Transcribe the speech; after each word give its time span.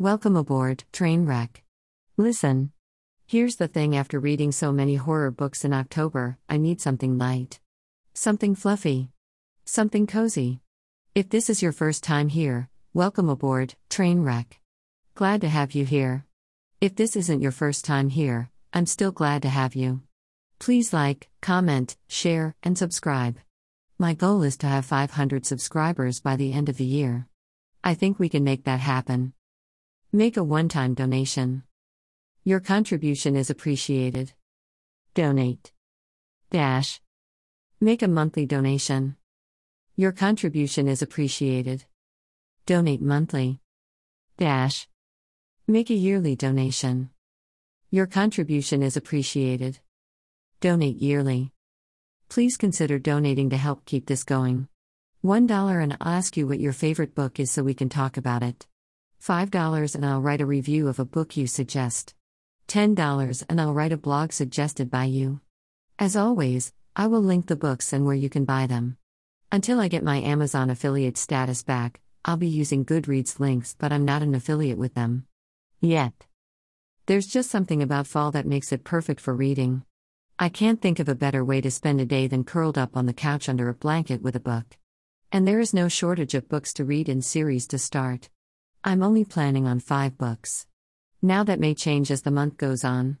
Welcome 0.00 0.34
aboard, 0.34 0.82
train 0.92 1.24
wreck. 1.24 1.62
Listen. 2.16 2.72
Here's 3.28 3.54
the 3.54 3.68
thing 3.68 3.94
after 3.94 4.18
reading 4.18 4.50
so 4.50 4.72
many 4.72 4.96
horror 4.96 5.30
books 5.30 5.64
in 5.64 5.72
October, 5.72 6.36
I 6.48 6.56
need 6.56 6.80
something 6.80 7.16
light. 7.16 7.60
Something 8.12 8.56
fluffy. 8.56 9.10
Something 9.64 10.08
cozy. 10.08 10.58
If 11.14 11.28
this 11.28 11.48
is 11.48 11.62
your 11.62 11.70
first 11.70 12.02
time 12.02 12.28
here, 12.28 12.68
welcome 12.92 13.28
aboard, 13.28 13.76
train 13.88 14.22
wreck. 14.22 14.58
Glad 15.14 15.42
to 15.42 15.48
have 15.48 15.76
you 15.76 15.84
here. 15.84 16.26
If 16.80 16.96
this 16.96 17.14
isn't 17.14 17.40
your 17.40 17.52
first 17.52 17.84
time 17.84 18.08
here, 18.08 18.50
I'm 18.72 18.86
still 18.86 19.12
glad 19.12 19.42
to 19.42 19.48
have 19.48 19.76
you. 19.76 20.02
Please 20.58 20.92
like, 20.92 21.28
comment, 21.40 21.96
share, 22.08 22.56
and 22.64 22.76
subscribe. 22.76 23.38
My 23.96 24.12
goal 24.12 24.42
is 24.42 24.56
to 24.56 24.66
have 24.66 24.86
500 24.86 25.46
subscribers 25.46 26.18
by 26.18 26.34
the 26.34 26.52
end 26.52 26.68
of 26.68 26.78
the 26.78 26.84
year. 26.84 27.28
I 27.84 27.94
think 27.94 28.18
we 28.18 28.28
can 28.28 28.42
make 28.42 28.64
that 28.64 28.80
happen. 28.80 29.34
Make 30.14 30.36
a 30.36 30.44
one 30.44 30.68
time 30.68 30.94
donation. 30.94 31.64
Your 32.44 32.60
contribution 32.60 33.34
is 33.34 33.50
appreciated. 33.50 34.32
Donate. 35.12 35.72
Dash. 36.52 37.00
Make 37.80 38.00
a 38.00 38.06
monthly 38.06 38.46
donation. 38.46 39.16
Your 39.96 40.12
contribution 40.12 40.86
is 40.86 41.02
appreciated. 41.02 41.86
Donate 42.64 43.02
monthly. 43.02 43.58
Dash. 44.36 44.86
Make 45.66 45.90
a 45.90 45.94
yearly 45.94 46.36
donation. 46.36 47.10
Your 47.90 48.06
contribution 48.06 48.84
is 48.84 48.96
appreciated. 48.96 49.80
Donate 50.60 51.02
yearly. 51.02 51.50
Please 52.28 52.56
consider 52.56 53.00
donating 53.00 53.50
to 53.50 53.56
help 53.56 53.84
keep 53.84 54.06
this 54.06 54.22
going. 54.22 54.68
$1 55.24 55.82
and 55.82 55.96
I'll 56.00 56.12
ask 56.12 56.36
you 56.36 56.46
what 56.46 56.60
your 56.60 56.72
favorite 56.72 57.16
book 57.16 57.40
is 57.40 57.50
so 57.50 57.64
we 57.64 57.74
can 57.74 57.88
talk 57.88 58.16
about 58.16 58.44
it. 58.44 58.68
$5 59.24 59.94
and 59.94 60.04
I'll 60.04 60.20
write 60.20 60.42
a 60.42 60.46
review 60.46 60.86
of 60.86 60.98
a 60.98 61.04
book 61.06 61.34
you 61.34 61.46
suggest. 61.46 62.14
$10 62.68 63.44
and 63.48 63.58
I'll 63.58 63.72
write 63.72 63.92
a 63.92 63.96
blog 63.96 64.32
suggested 64.32 64.90
by 64.90 65.04
you. 65.04 65.40
As 65.98 66.14
always, 66.14 66.74
I 66.94 67.06
will 67.06 67.22
link 67.22 67.46
the 67.46 67.56
books 67.56 67.94
and 67.94 68.04
where 68.04 68.14
you 68.14 68.28
can 68.28 68.44
buy 68.44 68.66
them. 68.66 68.98
Until 69.50 69.80
I 69.80 69.88
get 69.88 70.04
my 70.04 70.18
Amazon 70.18 70.68
affiliate 70.68 71.16
status 71.16 71.62
back, 71.62 72.02
I'll 72.26 72.36
be 72.36 72.48
using 72.48 72.84
Goodreads 72.84 73.40
links, 73.40 73.74
but 73.78 73.92
I'm 73.92 74.04
not 74.04 74.20
an 74.20 74.34
affiliate 74.34 74.76
with 74.76 74.92
them. 74.92 75.24
Yet. 75.80 76.26
There's 77.06 77.26
just 77.26 77.50
something 77.50 77.82
about 77.82 78.06
fall 78.06 78.30
that 78.32 78.46
makes 78.46 78.72
it 78.72 78.84
perfect 78.84 79.22
for 79.22 79.34
reading. 79.34 79.84
I 80.38 80.50
can't 80.50 80.82
think 80.82 80.98
of 80.98 81.08
a 81.08 81.14
better 81.14 81.42
way 81.42 81.62
to 81.62 81.70
spend 81.70 81.98
a 81.98 82.04
day 82.04 82.26
than 82.26 82.44
curled 82.44 82.76
up 82.76 82.94
on 82.94 83.06
the 83.06 83.14
couch 83.14 83.48
under 83.48 83.70
a 83.70 83.74
blanket 83.74 84.20
with 84.20 84.36
a 84.36 84.40
book. 84.40 84.76
And 85.32 85.48
there 85.48 85.60
is 85.60 85.72
no 85.72 85.88
shortage 85.88 86.34
of 86.34 86.50
books 86.50 86.74
to 86.74 86.84
read 86.84 87.08
in 87.08 87.22
series 87.22 87.66
to 87.68 87.78
start. 87.78 88.28
I'm 88.86 89.02
only 89.02 89.24
planning 89.24 89.66
on 89.66 89.80
five 89.80 90.18
books. 90.18 90.66
Now 91.22 91.42
that 91.44 91.58
may 91.58 91.74
change 91.74 92.10
as 92.10 92.20
the 92.20 92.30
month 92.30 92.58
goes 92.58 92.84
on. 92.84 93.16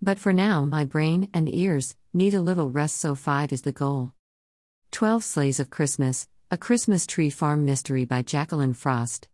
But 0.00 0.20
for 0.20 0.32
now, 0.32 0.64
my 0.64 0.84
brain 0.84 1.28
and 1.34 1.52
ears 1.52 1.96
need 2.14 2.32
a 2.32 2.40
little 2.40 2.70
rest, 2.70 2.98
so 2.98 3.16
five 3.16 3.52
is 3.52 3.62
the 3.62 3.72
goal. 3.72 4.12
12 4.92 5.24
Sleighs 5.24 5.58
of 5.58 5.68
Christmas, 5.68 6.28
A 6.52 6.56
Christmas 6.56 7.08
Tree 7.08 7.28
Farm 7.28 7.64
Mystery 7.64 8.04
by 8.04 8.22
Jacqueline 8.22 8.72
Frost 8.72 9.26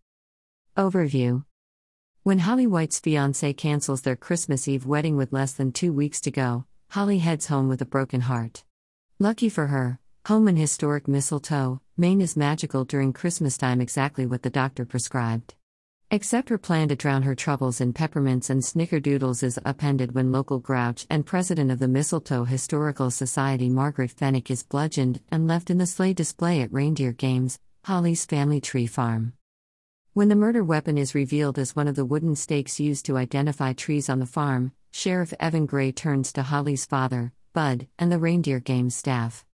overview. 0.76 1.44
When 2.22 2.38
holly 2.38 2.68
white's 2.68 3.00
fiance 3.00 3.52
cancels 3.54 4.02
their 4.02 4.14
christmas 4.14 4.68
eve 4.68 4.86
wedding 4.86 5.16
with 5.16 5.32
less 5.32 5.54
than 5.54 5.72
two 5.72 5.92
weeks 5.92 6.20
to 6.20 6.30
go 6.30 6.66
holly 6.90 7.18
heads 7.18 7.48
home 7.48 7.68
with 7.68 7.82
a 7.82 7.84
broken 7.84 8.20
heart. 8.20 8.62
Lucky 9.18 9.48
for 9.48 9.66
her 9.66 9.98
home 10.26 10.46
and 10.46 10.56
historic 10.56 11.08
mistletoe 11.08 11.80
Maine 11.96 12.20
is 12.20 12.36
magical 12.36 12.84
during 12.84 13.12
Christmas 13.12 13.58
time, 13.58 13.80
exactly 13.80 14.24
what 14.24 14.42
the 14.42 14.50
doctor 14.50 14.84
prescribed. 14.84 15.54
Except 16.12 16.48
her 16.48 16.58
plan 16.58 16.88
to 16.88 16.96
drown 16.96 17.22
her 17.22 17.34
troubles 17.34 17.80
in 17.80 17.92
peppermints 17.92 18.48
and 18.48 18.62
snickerdoodles 18.62 19.42
is 19.42 19.58
upended 19.64 20.14
when 20.14 20.30
local 20.30 20.60
grouch 20.60 21.06
and 21.10 21.26
president 21.26 21.72
of 21.72 21.80
the 21.80 21.88
Mistletoe 21.88 22.44
Historical 22.44 23.10
Society 23.10 23.68
Margaret 23.68 24.14
Fennick 24.14 24.50
is 24.50 24.62
bludgeoned 24.62 25.20
and 25.30 25.48
left 25.48 25.70
in 25.70 25.78
the 25.78 25.86
sleigh 25.86 26.12
display 26.12 26.60
at 26.60 26.72
Reindeer 26.72 27.12
Games, 27.12 27.58
Holly's 27.84 28.24
family 28.24 28.60
tree 28.60 28.86
farm. 28.86 29.32
When 30.12 30.28
the 30.28 30.36
murder 30.36 30.62
weapon 30.62 30.98
is 30.98 31.16
revealed 31.16 31.58
as 31.58 31.74
one 31.74 31.88
of 31.88 31.96
the 31.96 32.04
wooden 32.04 32.36
stakes 32.36 32.78
used 32.78 33.06
to 33.06 33.16
identify 33.16 33.72
trees 33.72 34.08
on 34.08 34.20
the 34.20 34.26
farm, 34.26 34.72
Sheriff 34.92 35.34
Evan 35.40 35.66
Gray 35.66 35.90
turns 35.90 36.32
to 36.34 36.42
Holly's 36.42 36.86
father, 36.86 37.32
Bud, 37.52 37.88
and 37.98 38.12
the 38.12 38.18
Reindeer 38.18 38.60
Games 38.60 38.94
staff. 38.94 39.44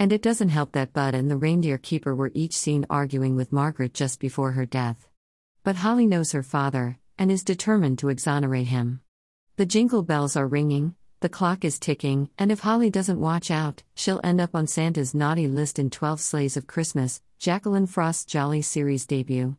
And 0.00 0.14
it 0.14 0.22
doesn't 0.22 0.48
help 0.48 0.72
that 0.72 0.94
Bud 0.94 1.14
and 1.14 1.30
the 1.30 1.36
reindeer 1.36 1.76
keeper 1.76 2.14
were 2.14 2.30
each 2.32 2.56
seen 2.56 2.86
arguing 2.88 3.36
with 3.36 3.52
Margaret 3.52 3.92
just 3.92 4.18
before 4.18 4.52
her 4.52 4.64
death. 4.64 5.06
But 5.62 5.76
Holly 5.76 6.06
knows 6.06 6.32
her 6.32 6.42
father, 6.42 6.98
and 7.18 7.30
is 7.30 7.44
determined 7.44 7.98
to 7.98 8.08
exonerate 8.08 8.68
him. 8.68 9.02
The 9.56 9.66
jingle 9.66 10.02
bells 10.02 10.36
are 10.36 10.46
ringing, 10.46 10.94
the 11.20 11.28
clock 11.28 11.66
is 11.66 11.78
ticking, 11.78 12.30
and 12.38 12.50
if 12.50 12.60
Holly 12.60 12.88
doesn't 12.88 13.20
watch 13.20 13.50
out, 13.50 13.82
she'll 13.94 14.22
end 14.24 14.40
up 14.40 14.54
on 14.54 14.66
Santa's 14.66 15.14
naughty 15.14 15.46
list 15.46 15.78
in 15.78 15.90
12 15.90 16.18
Sleighs 16.18 16.56
of 16.56 16.66
Christmas, 16.66 17.20
Jacqueline 17.38 17.86
Frost's 17.86 18.24
Jolly 18.24 18.62
series 18.62 19.04
debut. 19.04 19.58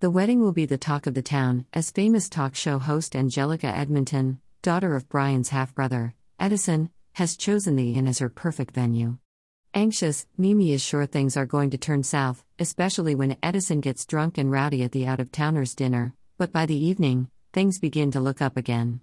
The 0.01 0.11
wedding 0.11 0.41
will 0.41 0.53
be 0.53 0.65
the 0.65 0.79
talk 0.79 1.07
of 1.07 1.13
the 1.13 1.21
town, 1.21 1.67
as 1.75 1.91
famous 1.91 2.31
talk 2.31 2.55
show 2.55 2.79
host 2.79 3.15
Angelica 3.15 3.67
Edmonton, 3.67 4.41
daughter 4.67 4.97
of 4.97 5.09
Brian's 5.09 5.51
half 5.51 5.73
brother, 5.77 6.13
Edison, 6.41 6.91
has 7.13 7.37
chosen 7.37 7.77
the 7.77 7.93
inn 7.93 8.09
as 8.09 8.19
her 8.19 8.29
perfect 8.29 8.75
venue. 8.75 9.17
Anxious, 9.75 10.27
Mimi 10.37 10.73
is 10.73 10.83
sure 10.83 11.07
things 11.07 11.37
are 11.37 11.47
going 11.47 11.71
to 11.71 11.79
turn 11.79 12.03
south, 12.03 12.45
especially 12.59 13.15
when 13.15 13.37
Edison 13.45 13.81
gets 13.81 14.05
drunk 14.05 14.37
and 14.37 14.51
rowdy 14.51 14.83
at 14.83 14.91
the 14.91 15.07
out 15.07 15.21
of 15.21 15.31
towners' 15.31 15.77
dinner, 15.77 16.15
but 16.37 16.51
by 16.51 16.67
the 16.67 16.75
evening, 16.75 17.31
things 17.53 17.79
begin 17.79 18.11
to 18.11 18.19
look 18.19 18.43
up 18.43 18.57
again. 18.57 19.03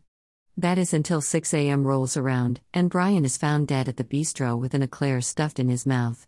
That 0.58 0.78
is 0.78 0.94
until 0.94 1.22
6 1.22 1.54
a.m. 1.54 1.88
rolls 1.88 2.18
around, 2.18 2.60
and 2.74 2.90
Brian 2.90 3.24
is 3.24 3.38
found 3.38 3.70
dead 3.70 3.88
at 3.88 3.96
the 3.96 4.04
bistro 4.04 4.60
with 4.60 4.74
an 4.74 4.84
eclair 4.84 5.22
stuffed 5.22 5.60
in 5.60 5.70
his 5.70 5.86
mouth. 5.86 6.28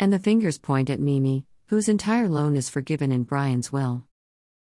And 0.00 0.12
the 0.12 0.18
fingers 0.18 0.58
point 0.58 0.90
at 0.90 0.98
Mimi, 0.98 1.46
whose 1.68 1.88
entire 1.88 2.28
loan 2.28 2.56
is 2.56 2.68
forgiven 2.68 3.12
in 3.12 3.22
Brian's 3.22 3.70
will. 3.70 4.02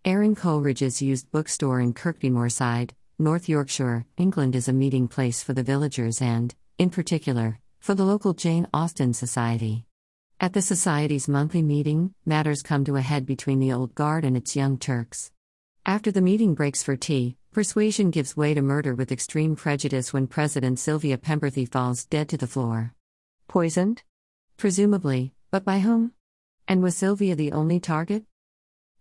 Erin 0.03 0.33
Coleridge's 0.33 0.99
used 0.99 1.29
bookstore 1.29 1.79
in 1.79 1.93
Kirkby 1.93 2.31
Moorside, 2.31 2.93
North 3.19 3.47
Yorkshire, 3.47 4.07
England 4.17 4.55
is 4.55 4.67
a 4.67 4.73
meeting 4.73 5.07
place 5.07 5.43
for 5.43 5.53
the 5.53 5.61
villagers 5.61 6.23
and, 6.23 6.55
in 6.79 6.89
particular, 6.89 7.59
for 7.79 7.93
the 7.93 8.03
local 8.03 8.33
Jane 8.33 8.67
Austen 8.73 9.13
Society. 9.13 9.85
At 10.39 10.53
the 10.53 10.61
Society's 10.63 11.27
monthly 11.27 11.61
meeting, 11.61 12.15
matters 12.25 12.63
come 12.63 12.83
to 12.85 12.95
a 12.95 13.01
head 13.01 13.27
between 13.27 13.59
the 13.59 13.73
old 13.73 13.93
guard 13.93 14.25
and 14.25 14.35
its 14.35 14.55
young 14.55 14.79
Turks. 14.79 15.31
After 15.85 16.11
the 16.11 16.19
meeting 16.19 16.55
breaks 16.55 16.81
for 16.81 16.95
tea, 16.95 17.37
Persuasion 17.55 18.11
gives 18.11 18.35
way 18.35 18.53
to 18.53 18.61
murder 18.61 18.93
with 18.93 19.13
extreme 19.13 19.55
prejudice 19.55 20.11
when 20.11 20.27
President 20.27 20.77
Sylvia 20.77 21.17
Pemberley 21.17 21.63
falls 21.63 22.03
dead 22.03 22.27
to 22.27 22.35
the 22.35 22.47
floor. 22.47 22.93
Poisoned? 23.47 24.03
Presumably, 24.57 25.33
but 25.51 25.63
by 25.63 25.79
whom? 25.79 26.11
And 26.67 26.83
was 26.83 26.97
Sylvia 26.97 27.33
the 27.33 27.53
only 27.53 27.79
target? 27.79 28.25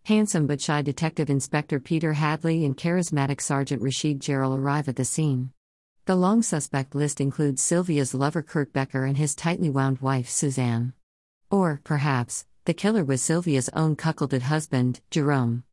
Handsome 0.05 0.47
but 0.47 0.61
shy 0.61 0.83
Detective 0.83 1.29
Inspector 1.29 1.81
Peter 1.81 2.13
Hadley 2.13 2.65
and 2.65 2.77
charismatic 2.77 3.41
Sergeant 3.41 3.83
Rashid 3.83 4.21
Gerald 4.21 4.61
arrive 4.61 4.89
at 4.89 4.95
the 4.95 5.05
scene. 5.05 5.51
The 6.05 6.15
long 6.15 6.41
suspect 6.41 6.95
list 6.95 7.21
includes 7.21 7.61
Sylvia's 7.61 8.15
lover 8.15 8.43
Kurt 8.43 8.73
Becker 8.73 9.05
and 9.05 9.17
his 9.17 9.35
tightly 9.35 9.69
wound 9.69 9.99
wife 9.99 10.29
Suzanne. 10.29 10.93
Or, 11.51 11.81
perhaps, 11.83 12.47
the 12.67 12.75
killer 12.75 13.03
was 13.05 13.21
Sylvia's 13.21 13.69
own 13.71 13.97
cuckolded 13.97 14.43
husband, 14.43 15.01
Jerome. 15.11 15.65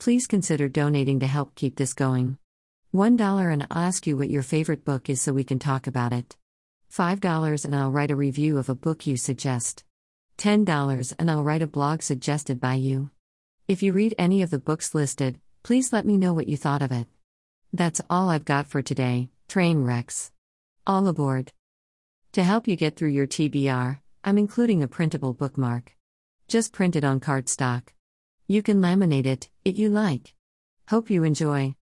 Please 0.00 0.26
consider 0.26 0.68
donating 0.68 1.20
to 1.20 1.28
help 1.28 1.54
keep 1.54 1.76
this 1.76 1.94
going. 1.94 2.38
$1 2.92 3.52
and 3.52 3.68
I'll 3.70 3.82
ask 3.84 4.04
you 4.04 4.16
what 4.16 4.30
your 4.30 4.42
favorite 4.42 4.84
book 4.84 5.08
is 5.08 5.20
so 5.20 5.32
we 5.32 5.44
can 5.44 5.60
talk 5.60 5.86
about 5.86 6.12
it. 6.12 6.36
$5 6.92 7.64
and 7.64 7.76
I'll 7.76 7.90
write 7.90 8.10
a 8.10 8.16
review 8.16 8.58
of 8.58 8.68
a 8.68 8.74
book 8.74 9.06
you 9.06 9.16
suggest. 9.16 9.84
$10 10.38 11.14
and 11.18 11.30
I'll 11.30 11.44
write 11.44 11.62
a 11.62 11.66
blog 11.66 12.02
suggested 12.02 12.60
by 12.60 12.74
you. 12.74 13.10
If 13.68 13.82
you 13.82 13.92
read 13.92 14.14
any 14.18 14.42
of 14.42 14.50
the 14.50 14.58
books 14.58 14.94
listed, 14.94 15.38
please 15.62 15.92
let 15.92 16.04
me 16.04 16.16
know 16.16 16.34
what 16.34 16.48
you 16.48 16.56
thought 16.56 16.82
of 16.82 16.90
it. 16.90 17.06
That's 17.72 18.00
all 18.10 18.28
I've 18.28 18.44
got 18.44 18.66
for 18.66 18.82
today, 18.82 19.28
train 19.48 19.84
wrecks. 19.84 20.32
All 20.86 21.06
aboard. 21.06 21.52
To 22.32 22.42
help 22.42 22.66
you 22.66 22.76
get 22.76 22.96
through 22.96 23.10
your 23.10 23.26
TBR, 23.26 24.00
I'm 24.24 24.38
including 24.38 24.82
a 24.82 24.88
printable 24.88 25.34
bookmark. 25.34 25.96
Just 26.48 26.72
print 26.72 26.96
it 26.96 27.04
on 27.04 27.20
cardstock. 27.20 27.82
You 28.48 28.62
can 28.62 28.80
laminate 28.80 29.26
it, 29.26 29.48
if 29.64 29.78
you 29.78 29.88
like. 29.88 30.34
Hope 30.88 31.10
you 31.10 31.22
enjoy. 31.22 31.76